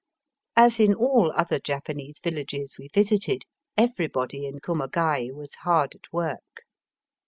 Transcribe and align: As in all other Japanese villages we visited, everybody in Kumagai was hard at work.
As 0.55 0.79
in 0.79 0.95
all 0.95 1.31
other 1.35 1.59
Japanese 1.59 2.17
villages 2.23 2.75
we 2.79 2.87
visited, 2.91 3.43
everybody 3.77 4.47
in 4.47 4.59
Kumagai 4.59 5.31
was 5.31 5.53
hard 5.61 5.93
at 5.93 6.11
work. 6.11 6.63